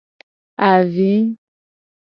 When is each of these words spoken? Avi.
Avi. 0.69 1.13